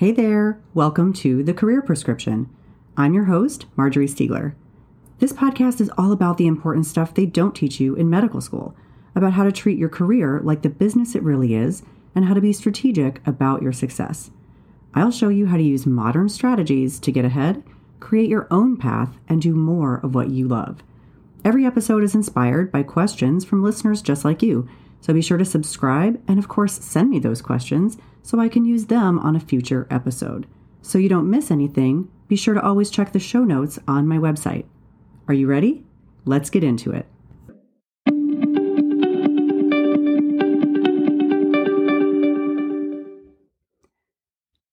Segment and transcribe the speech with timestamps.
[0.00, 2.48] Hey there, welcome to The Career Prescription.
[2.96, 4.54] I'm your host, Marjorie Stiegler.
[5.18, 8.74] This podcast is all about the important stuff they don't teach you in medical school,
[9.14, 11.82] about how to treat your career like the business it really is,
[12.14, 14.30] and how to be strategic about your success.
[14.94, 17.62] I'll show you how to use modern strategies to get ahead,
[18.00, 20.82] create your own path, and do more of what you love.
[21.44, 24.66] Every episode is inspired by questions from listeners just like you,
[25.00, 28.64] so be sure to subscribe and, of course, send me those questions so I can
[28.64, 30.46] use them on a future episode.
[30.82, 34.18] So you don't miss anything, be sure to always check the show notes on my
[34.18, 34.66] website.
[35.28, 35.84] Are you ready?
[36.24, 37.06] Let's get into it.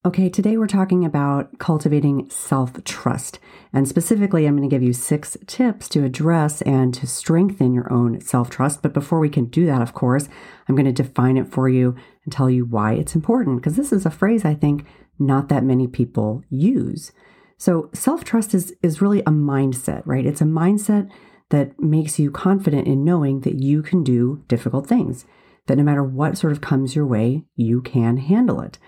[0.06, 3.40] Okay, today we're talking about cultivating self trust.
[3.72, 7.92] And specifically, I'm going to give you six tips to address and to strengthen your
[7.92, 8.80] own self trust.
[8.80, 10.28] But before we can do that, of course,
[10.68, 13.92] I'm going to define it for you and tell you why it's important, because this
[13.92, 14.86] is a phrase I think
[15.18, 17.10] not that many people use.
[17.56, 20.26] So, self trust is, is really a mindset, right?
[20.26, 21.10] It's a mindset
[21.50, 25.24] that makes you confident in knowing that you can do difficult things,
[25.66, 28.78] that no matter what sort of comes your way, you can handle it.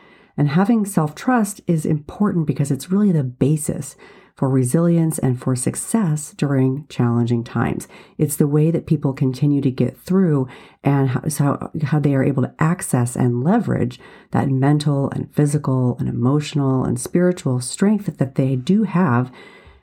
[0.41, 3.95] And having self trust is important because it's really the basis
[4.35, 7.87] for resilience and for success during challenging times.
[8.17, 10.49] It's the way that people continue to get through
[10.83, 15.99] and how, so how they are able to access and leverage that mental and physical
[15.99, 19.31] and emotional and spiritual strength that they do have.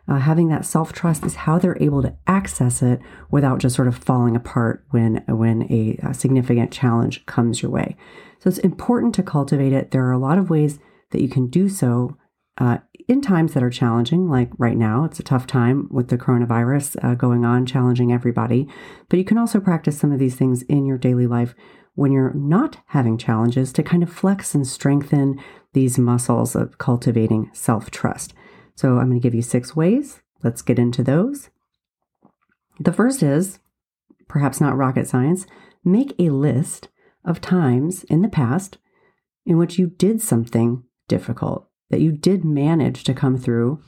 [0.09, 3.88] Uh, having that self trust is how they're able to access it without just sort
[3.88, 7.95] of falling apart when when a, a significant challenge comes your way.
[8.39, 9.91] So it's important to cultivate it.
[9.91, 10.80] There are a lot of ways
[11.11, 12.17] that you can do so
[12.58, 12.77] uh,
[13.08, 17.02] in times that are challenging, like right now, it's a tough time with the coronavirus
[17.03, 18.67] uh, going on, challenging everybody.
[19.09, 21.55] But you can also practice some of these things in your daily life
[21.95, 25.39] when you're not having challenges to kind of flex and strengthen
[25.73, 28.33] these muscles of cultivating self trust.
[28.78, 30.22] So I'm going to give you six ways.
[30.44, 31.50] Let's get into those.
[32.80, 33.59] The first is
[34.27, 35.48] perhaps not rocket science,
[35.83, 36.89] make a list
[37.26, 38.77] of times in the past
[39.45, 43.82] in which you did something difficult, that you did manage to come through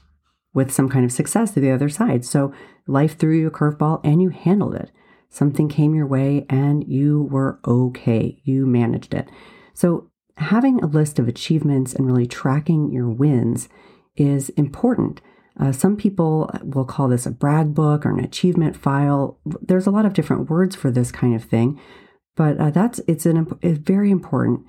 [0.56, 2.26] with some kind of success to the other side.
[2.26, 2.52] So
[2.88, 4.92] life threw you a curveball and you handled it.
[5.30, 8.42] Something came your way and you were okay.
[8.44, 9.30] You managed it.
[9.76, 13.70] So having a list of achievements and really tracking your wins
[14.20, 15.22] is important.
[15.60, 19.40] Uh, some people will call this a brag book or an achievement file.
[19.46, 21.80] There's a lot of different words for this kind of thing,
[22.36, 24.66] but uh, that's it's an it's very important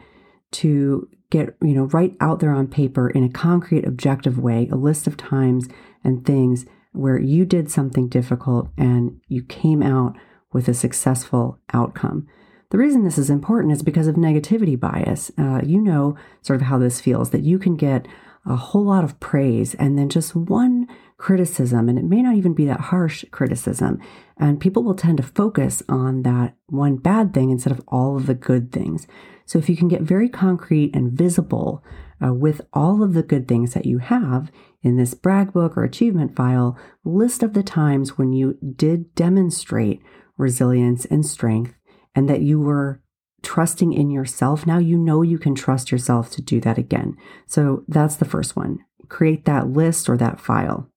[0.53, 4.77] to get you know right out there on paper in a concrete, objective way a
[4.77, 5.69] list of times
[6.03, 10.17] and things where you did something difficult and you came out
[10.53, 12.27] with a successful outcome.
[12.71, 15.31] The reason this is important is because of negativity bias.
[15.39, 18.09] Uh, you know sort of how this feels that you can get
[18.47, 22.55] a whole lot of praise and then just one criticism, and it may not even
[22.55, 24.01] be that harsh criticism.
[24.39, 28.27] And people will tend to focus on that one bad thing instead of all of
[28.27, 29.07] the good things.
[29.45, 31.85] So if you can get very concrete and visible
[32.25, 34.51] uh, with all of the good things that you have
[34.83, 40.01] in this brag book or achievement file, list of the times when you did demonstrate
[40.39, 41.75] resilience and strength
[42.15, 43.03] and that you were
[43.43, 44.67] trusting in yourself.
[44.67, 47.17] Now you know you can trust yourself to do that again.
[47.47, 48.81] So that's the first one.
[49.09, 50.91] Create that list or that file.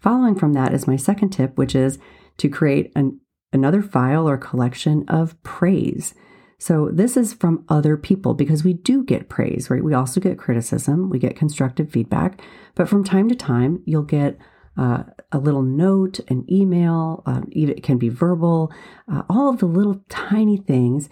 [0.00, 1.98] Following from that is my second tip, which is
[2.36, 3.20] to create an,
[3.52, 6.14] another file or collection of praise.
[6.58, 9.84] So this is from other people because we do get praise, right?
[9.84, 12.40] We also get criticism, we get constructive feedback,
[12.74, 14.38] but from time to time, you'll get
[14.76, 18.72] uh, a little note, an email, um, it can be verbal,
[19.10, 21.08] uh, all of the little tiny things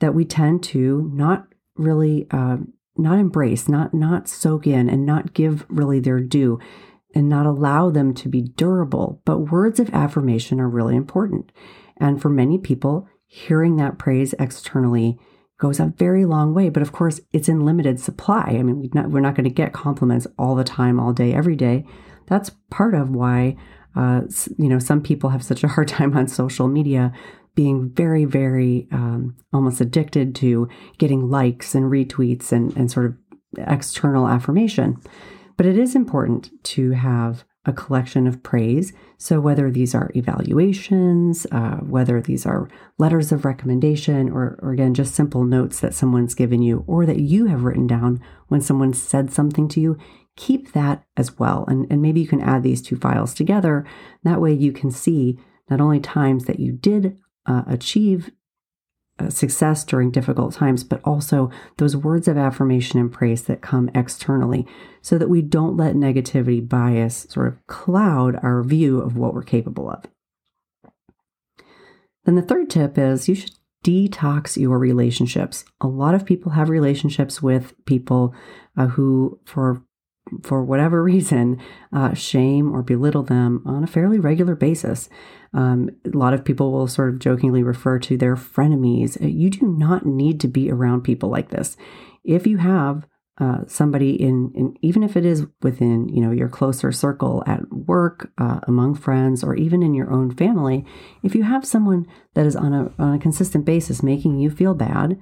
[0.00, 1.46] that we tend to not
[1.76, 2.58] really uh,
[2.96, 6.58] not embrace, not not soak in, and not give really their due
[7.14, 9.20] and not allow them to be durable.
[9.24, 11.52] But words of affirmation are really important.
[11.98, 15.18] And for many people, hearing that praise externally
[15.58, 16.68] goes a very long way.
[16.68, 18.56] But of course, it's in limited supply.
[18.58, 21.32] I mean, we're not, we're not going to get compliments all the time, all day,
[21.32, 21.84] every day.
[22.32, 23.56] That's part of why,
[23.94, 24.22] uh,
[24.56, 27.12] you know, some people have such a hard time on social media
[27.54, 33.16] being very, very um, almost addicted to getting likes and retweets and, and sort of
[33.58, 34.96] external affirmation.
[35.58, 38.94] But it is important to have a collection of praise.
[39.18, 44.94] So, whether these are evaluations, uh, whether these are letters of recommendation, or, or again,
[44.94, 48.94] just simple notes that someone's given you or that you have written down when someone
[48.94, 49.98] said something to you,
[50.36, 51.64] keep that as well.
[51.68, 53.84] And, and maybe you can add these two files together.
[54.24, 55.38] That way, you can see
[55.68, 58.30] not only times that you did uh, achieve
[59.18, 63.90] uh, success during difficult times, but also those words of affirmation and praise that come
[63.94, 64.66] externally
[65.00, 69.42] so that we don't let negativity bias sort of cloud our view of what we're
[69.42, 70.04] capable of.
[72.24, 73.52] Then the third tip is you should
[73.84, 75.64] detox your relationships.
[75.80, 78.34] A lot of people have relationships with people
[78.76, 79.82] uh, who, for
[80.42, 81.60] for whatever reason,
[81.92, 85.08] uh, shame or belittle them on a fairly regular basis.
[85.54, 89.22] Um, a lot of people will sort of jokingly refer to their frenemies.
[89.22, 91.76] Uh, you do not need to be around people like this.
[92.24, 93.06] If you have
[93.38, 97.60] uh, somebody in, in, even if it is within you know your closer circle at
[97.72, 100.84] work, uh, among friends, or even in your own family,
[101.22, 104.74] if you have someone that is on a on a consistent basis making you feel
[104.74, 105.20] bad,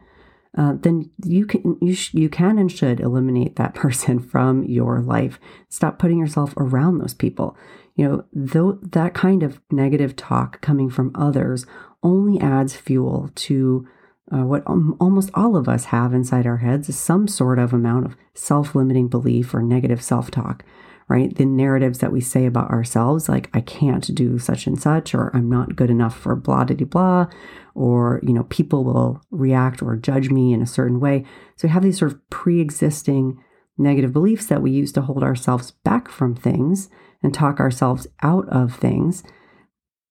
[0.57, 5.01] uh, then you can you sh- you can and should eliminate that person from your
[5.01, 5.39] life.
[5.69, 7.57] Stop putting yourself around those people.
[7.97, 11.67] You know, though that kind of negative talk coming from others
[12.03, 13.87] only adds fuel to
[14.33, 17.73] uh, what um, almost all of us have inside our heads is some sort of
[17.73, 20.65] amount of self-limiting belief or negative self-talk
[21.11, 21.35] right?
[21.35, 25.35] The narratives that we say about ourselves, like, I can't do such and such, or
[25.35, 27.27] I'm not good enough for blah, blah, blah,
[27.75, 31.25] or, you know, people will react or judge me in a certain way.
[31.57, 33.43] So we have these sort of pre existing
[33.77, 36.89] negative beliefs that we use to hold ourselves back from things
[37.25, 39.25] and talk ourselves out of things.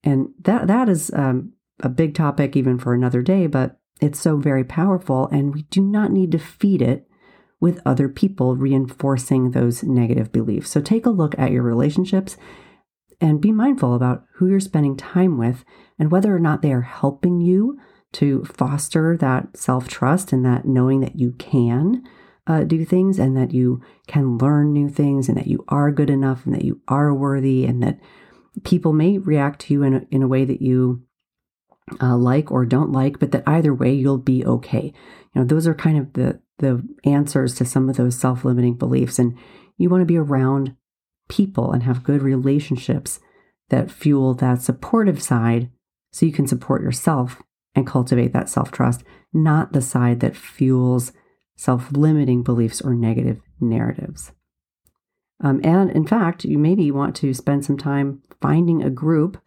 [0.03, 4.35] And that that is um, a big topic even for another day, but it's so
[4.35, 7.08] very powerful, and we do not need to feed it
[7.59, 10.69] with other people reinforcing those negative beliefs.
[10.69, 12.37] So take a look at your relationships
[13.21, 15.65] and be mindful about who you're spending time with
[15.97, 17.77] and whether or not they are helping you
[18.13, 22.03] to foster that self trust and that knowing that you can
[22.47, 26.09] uh, do things and that you can learn new things and that you are good
[26.09, 27.99] enough and that you are worthy and that
[28.63, 31.03] people may react to you in a, in a way that you
[32.01, 34.93] uh, like or don't like, but that either way you'll be okay.
[35.33, 38.75] You know, those are kind of the the answers to some of those self limiting
[38.75, 39.19] beliefs.
[39.19, 39.37] And
[39.77, 40.75] you want to be around
[41.29, 43.19] people and have good relationships
[43.69, 45.69] that fuel that supportive side
[46.11, 47.41] so you can support yourself
[47.75, 49.03] and cultivate that self trust,
[49.33, 51.13] not the side that fuels
[51.55, 54.31] self limiting beliefs or negative narratives.
[55.41, 59.41] Um, and in fact, you maybe want to spend some time finding a group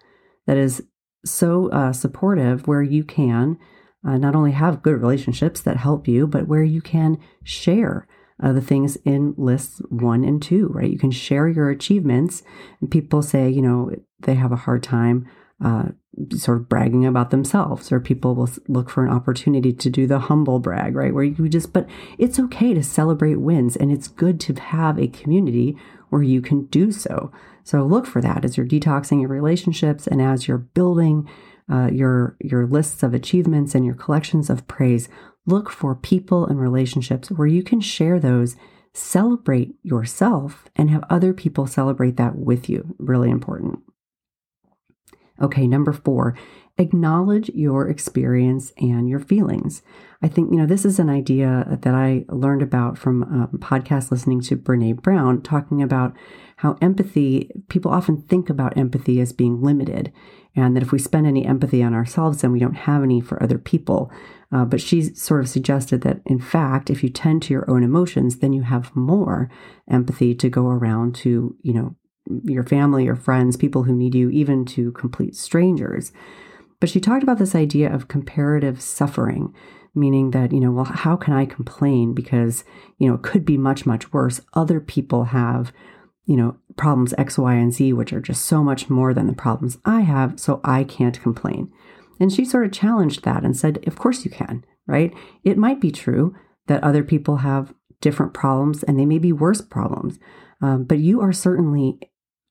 [0.47, 0.83] that is
[1.25, 3.59] so uh, supportive where you can
[4.05, 8.07] uh, not only have good relationships that help you, but where you can share
[8.43, 10.91] uh, the things in lists one and two, right?
[10.91, 12.43] You can share your achievements.
[12.81, 15.29] And people say, you know, they have a hard time
[15.65, 15.91] uh,
[16.37, 20.19] sort of bragging about themselves, or people will look for an opportunity to do the
[20.19, 21.15] humble brag, right?
[21.15, 25.07] Where you just, but it's okay to celebrate wins, and it's good to have a
[25.07, 25.77] community
[26.11, 27.31] where you can do so.
[27.65, 31.29] So look for that as you're detoxing your relationships and as you're building
[31.71, 35.09] uh, your your lists of achievements and your collections of praise,
[35.47, 38.57] look for people and relationships where you can share those,
[38.93, 42.95] celebrate yourself, and have other people celebrate that with you.
[42.99, 43.79] Really important.
[45.41, 46.37] Okay, number four,
[46.79, 49.83] acknowledge your experience and your feelings.
[50.23, 54.11] I think, you know, this is an idea that I learned about from a podcast
[54.11, 56.15] listening to Brene Brown talking about
[56.57, 60.13] how empathy, people often think about empathy as being limited,
[60.55, 63.43] and that if we spend any empathy on ourselves, then we don't have any for
[63.43, 64.13] other people.
[64.53, 67.83] Uh, but she sort of suggested that, in fact, if you tend to your own
[67.83, 69.51] emotions, then you have more
[69.91, 71.97] empathy to go around to, you know,
[72.45, 76.13] your family your friends, people who need you, even to complete strangers.
[76.83, 79.55] But she talked about this idea of comparative suffering,
[79.95, 82.65] meaning that, you know, well, how can I complain because,
[82.99, 84.41] you know, it could be much, much worse.
[84.55, 85.73] Other people have,
[86.25, 89.33] you know, problems X, Y, and Z, which are just so much more than the
[89.33, 91.71] problems I have, so I can't complain.
[92.19, 95.15] And she sort of challenged that and said, of course you can, right?
[95.45, 96.35] It might be true
[96.67, 100.19] that other people have different problems and they may be worse problems,
[100.61, 102.01] um, but you are certainly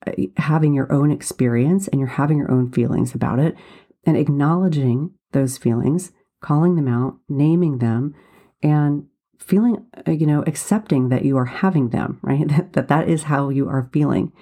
[0.06, 3.54] uh, having your own experience and you're having your own feelings about it
[4.04, 8.14] and acknowledging those feelings, calling them out, naming them,
[8.62, 9.06] and
[9.38, 12.46] feeling, uh, you know, accepting that you are having them, right?
[12.48, 14.32] That, that that is how you are feeling.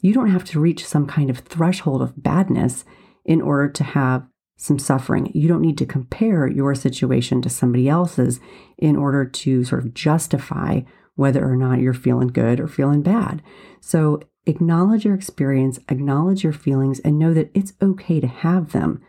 [0.00, 2.84] You don't have to reach some kind of threshold of badness
[3.24, 4.26] in order to have
[4.56, 5.30] some suffering.
[5.34, 8.40] You don't need to compare your situation to somebody else's
[8.78, 10.80] in order to sort of justify
[11.14, 13.42] whether or not you're feeling good or feeling bad.
[13.80, 19.00] So acknowledge your experience, acknowledge your feelings, and know that it's okay to have them.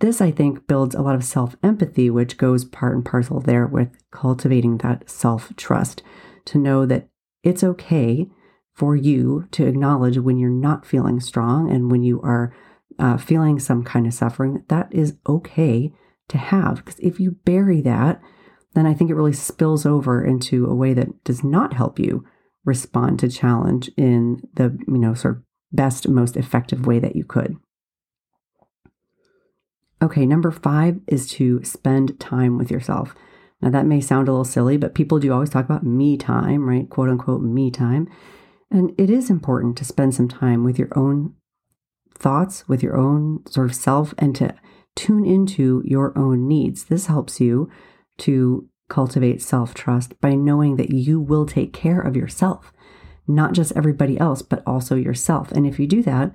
[0.00, 3.66] This, I think, builds a lot of self empathy, which goes part and parcel there
[3.66, 6.02] with cultivating that self trust
[6.46, 7.08] to know that
[7.42, 8.28] it's okay
[8.72, 12.54] for you to acknowledge when you're not feeling strong and when you are
[12.98, 14.64] uh, feeling some kind of suffering.
[14.68, 15.92] That is okay
[16.28, 16.76] to have.
[16.76, 18.20] Because if you bury that,
[18.74, 22.24] then I think it really spills over into a way that does not help you
[22.64, 27.24] respond to challenge in the, you know, sort of best, most effective way that you
[27.24, 27.56] could.
[30.02, 33.14] Okay, number five is to spend time with yourself.
[33.60, 36.66] Now, that may sound a little silly, but people do always talk about me time,
[36.68, 36.88] right?
[36.88, 38.08] Quote unquote, me time.
[38.70, 41.34] And it is important to spend some time with your own
[42.14, 44.54] thoughts, with your own sort of self, and to
[44.96, 46.84] tune into your own needs.
[46.84, 47.70] This helps you
[48.18, 52.72] to cultivate self trust by knowing that you will take care of yourself,
[53.26, 55.50] not just everybody else, but also yourself.
[55.52, 56.32] And if you do that,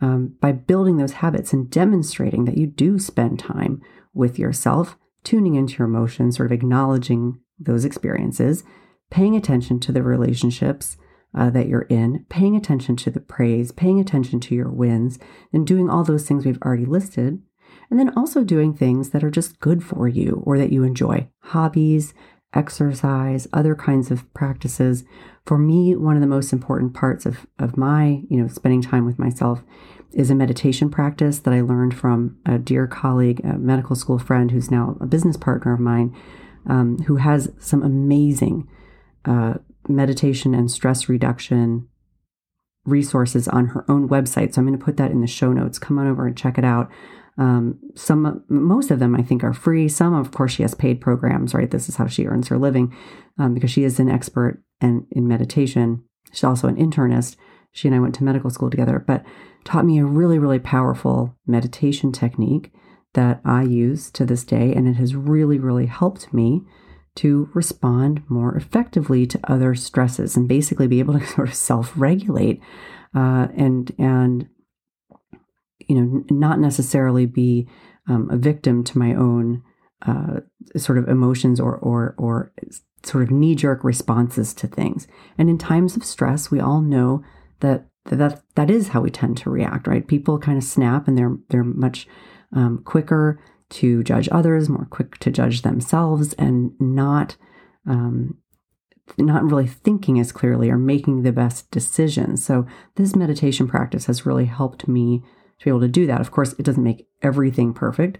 [0.00, 3.80] um, by building those habits and demonstrating that you do spend time
[4.12, 8.64] with yourself, tuning into your emotions, sort of acknowledging those experiences,
[9.10, 10.96] paying attention to the relationships
[11.36, 15.18] uh, that you're in, paying attention to the praise, paying attention to your wins,
[15.52, 17.40] and doing all those things we've already listed.
[17.90, 21.28] And then also doing things that are just good for you or that you enjoy
[21.40, 22.14] hobbies,
[22.54, 25.04] exercise, other kinds of practices.
[25.44, 29.04] For me, one of the most important parts of, of my, you know, spending time
[29.04, 29.62] with myself
[30.12, 34.50] is a meditation practice that I learned from a dear colleague, a medical school friend
[34.50, 36.14] who's now a business partner of mine,
[36.66, 38.68] um, who has some amazing
[39.24, 39.54] uh,
[39.88, 41.88] meditation and stress reduction
[42.84, 44.54] resources on her own website.
[44.54, 45.78] So I'm going to put that in the show notes.
[45.78, 46.90] Come on over and check it out.
[47.36, 49.88] Um, some, most of them I think are free.
[49.88, 51.54] Some, of course, she has paid programs.
[51.54, 52.94] Right, this is how she earns her living
[53.38, 56.04] um, because she is an expert and in meditation.
[56.32, 57.36] She's also an internist.
[57.72, 59.24] She and I went to medical school together, but
[59.64, 62.72] taught me a really, really powerful meditation technique
[63.14, 66.62] that I use to this day, and it has really, really helped me
[67.16, 72.60] to respond more effectively to other stresses and basically be able to sort of self-regulate
[73.14, 74.48] uh, and and
[75.78, 77.68] you know not necessarily be
[78.08, 79.62] um, a victim to my own
[80.06, 80.40] uh,
[80.76, 82.52] sort of emotions or or or
[83.02, 85.06] sort of knee-jerk responses to things.
[85.36, 87.22] And in times of stress, we all know
[87.60, 90.06] that that that is how we tend to react, right?
[90.06, 92.06] People kind of snap and they're they're much
[92.52, 93.40] um, quicker
[93.70, 97.36] to judge others, more quick to judge themselves, and not
[97.86, 98.38] um,
[99.18, 102.44] not really thinking as clearly or making the best decisions.
[102.44, 102.66] So
[102.96, 105.22] this meditation practice has really helped me
[105.58, 106.20] to be able to do that.
[106.20, 108.18] Of course, it doesn't make everything perfect,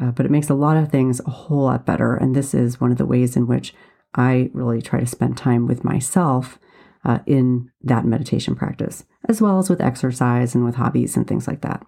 [0.00, 2.14] uh, but it makes a lot of things a whole lot better.
[2.14, 3.74] And this is one of the ways in which
[4.14, 6.58] I really try to spend time with myself
[7.04, 11.46] uh, in that meditation practice, as well as with exercise and with hobbies and things
[11.46, 11.86] like that.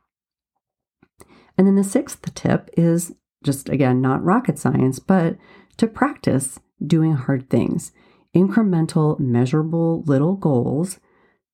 [1.57, 3.15] And then the sixth tip is
[3.45, 5.37] just again, not rocket science, but
[5.77, 7.93] to practice doing hard things,
[8.35, 11.01] incremental, measurable little goals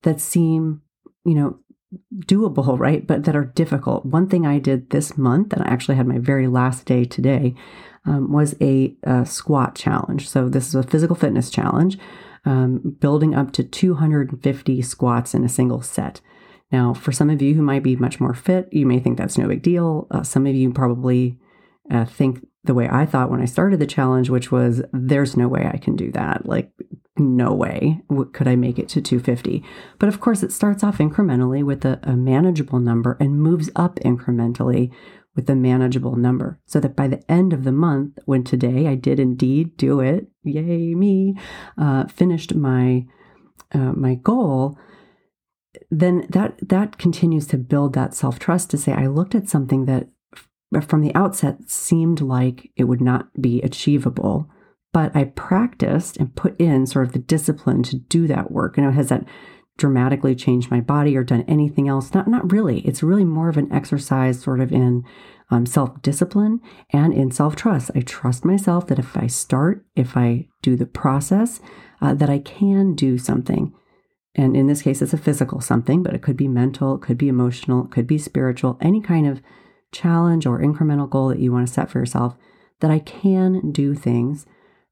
[0.03, 0.83] that seem,
[1.25, 1.59] you know,
[2.27, 3.07] doable, right?
[3.07, 4.05] But that are difficult.
[4.05, 7.55] One thing I did this month, and I actually had my very last day today,
[8.07, 10.29] um, was a, a, squat challenge.
[10.29, 11.99] So this is a physical fitness challenge,
[12.45, 16.21] um, building up to 250 squats in a single set.
[16.71, 19.39] Now, for some of you who might be much more fit, you may think that's
[19.39, 20.07] no big deal.
[20.11, 21.39] Uh, some of you probably
[21.91, 25.49] uh, think the way I thought when I started the challenge, which was there's no
[25.49, 26.47] way I can do that.
[26.47, 26.71] Like,
[27.17, 28.01] no way
[28.33, 29.63] could I make it to 250.
[29.99, 33.97] But of course, it starts off incrementally with a, a manageable number and moves up
[34.01, 34.91] incrementally
[35.37, 36.61] with a manageable number.
[36.67, 40.29] So that by the end of the month, when today I did indeed do it,
[40.43, 41.37] yay me,
[41.79, 43.07] uh, finished my
[43.73, 44.79] uh, my goal,
[45.91, 49.87] then that that continues to build that self trust to say I looked at something
[49.87, 50.09] that
[50.89, 54.49] from the outset seemed like it would not be achievable.
[54.93, 58.77] But I practiced and put in sort of the discipline to do that work.
[58.77, 59.25] You know, has that
[59.77, 62.15] dramatically changed my body or done anything else?
[62.15, 62.81] Not, not really.
[62.81, 65.05] It's really more of an exercise sort of in
[65.51, 67.91] um, self discipline and in self trust.
[67.95, 71.61] I trust myself that if I start, if I do the process,
[72.01, 73.73] uh, that I can do something.
[74.35, 77.19] And in this case, it's a physical something, but it could be mental, it could
[77.19, 79.41] be emotional, it could be spiritual, any kind of
[79.95, 82.37] challenge or incremental goal that you want to set for yourself,
[82.81, 84.45] that I can do things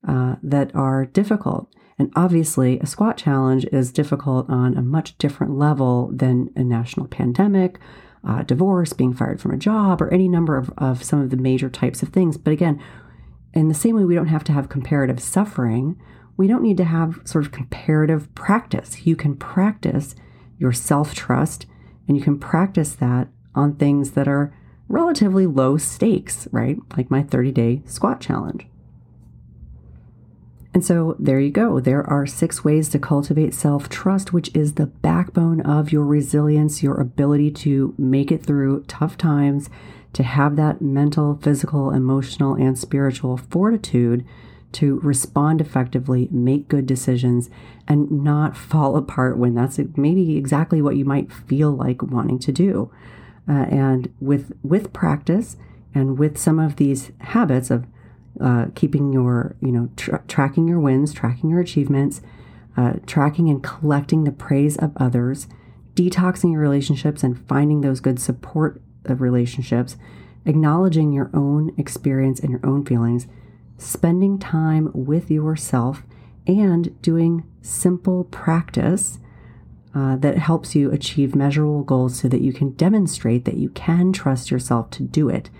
[0.08, 1.68] uh, that are difficult.
[1.98, 7.06] And obviously, a squat challenge is difficult on a much different level than a national
[7.06, 7.78] pandemic,
[8.26, 11.36] uh, divorce, being fired from a job, or any number of, of some of the
[11.36, 12.38] major types of things.
[12.38, 12.82] But again,
[13.52, 16.00] in the same way, we don't have to have comparative suffering.
[16.36, 19.06] We don't need to have sort of comparative practice.
[19.06, 20.14] You can practice
[20.58, 21.66] your self trust
[22.08, 24.54] and you can practice that on things that are
[24.88, 26.78] relatively low stakes, right?
[26.96, 28.66] Like my 30 day squat challenge.
[30.74, 31.80] And so there you go.
[31.80, 36.82] There are six ways to cultivate self trust, which is the backbone of your resilience,
[36.82, 39.68] your ability to make it through tough times,
[40.14, 44.24] to have that mental, physical, emotional, and spiritual fortitude
[44.72, 47.50] to respond effectively, make good decisions,
[47.86, 52.52] and not fall apart when that's maybe exactly what you might feel like wanting to
[52.52, 52.90] do.
[53.48, 55.56] Uh, and with with practice
[55.94, 57.86] and with some of these habits of
[58.40, 62.22] uh, keeping your, you know, tra- tracking your wins, tracking your achievements,
[62.76, 65.48] uh, tracking and collecting the praise of others,
[65.94, 69.96] detoxing your relationships and finding those good support of relationships,
[70.46, 73.26] acknowledging your own experience and your own feelings,
[73.76, 76.02] spending time with yourself,
[76.46, 79.18] and doing simple practice
[79.94, 84.12] uh, that helps you achieve measurable goals so that you can demonstrate that you can
[84.12, 85.50] trust yourself to do it.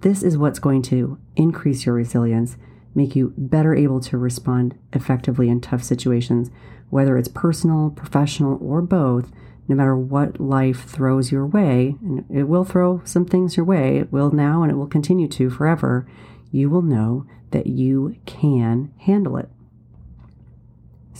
[0.00, 2.56] This is what's going to increase your resilience,
[2.94, 6.50] make you better able to respond effectively in tough situations,
[6.88, 9.30] whether it's personal, professional, or both.
[9.68, 13.98] No matter what life throws your way, and it will throw some things your way,
[13.98, 16.08] it will now and it will continue to forever,
[16.50, 19.48] you will know that you can handle it.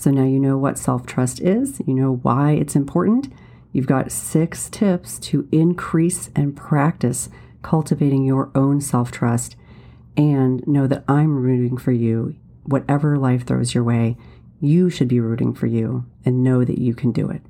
[0.00, 3.30] So now you know what self trust is, you know why it's important.
[3.70, 7.28] You've got six tips to increase and practice
[7.60, 9.56] cultivating your own self trust,
[10.16, 12.34] and know that I'm rooting for you.
[12.62, 14.16] Whatever life throws your way,
[14.58, 17.42] you should be rooting for you and know that you can do it.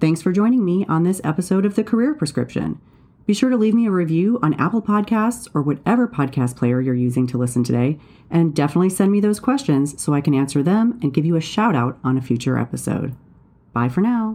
[0.00, 2.80] Thanks for joining me on this episode of The Career Prescription.
[3.26, 6.94] Be sure to leave me a review on Apple Podcasts or whatever podcast player you're
[6.94, 7.98] using to listen today,
[8.30, 11.40] and definitely send me those questions so I can answer them and give you a
[11.40, 13.14] shout out on a future episode.
[13.72, 14.34] Bye for now.